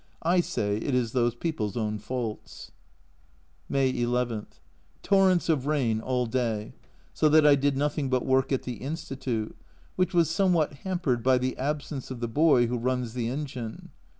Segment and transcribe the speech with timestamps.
[0.23, 2.71] I say it is those people's own faults.
[3.69, 4.45] May II.
[5.03, 6.73] Torrents of rain all day,
[7.13, 9.55] so that I did nothing but work at the Institute
[9.97, 13.91] which was some what hampered by the absence of the boy who runs the engine.